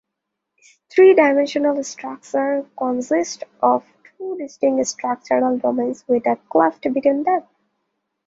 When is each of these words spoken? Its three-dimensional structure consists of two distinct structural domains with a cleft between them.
Its 0.57 0.79
three-dimensional 0.89 1.83
structure 1.83 2.65
consists 2.75 3.43
of 3.61 3.85
two 4.17 4.35
distinct 4.39 4.87
structural 4.87 5.59
domains 5.59 6.03
with 6.07 6.25
a 6.25 6.37
cleft 6.49 6.91
between 6.91 7.21
them. 7.21 7.43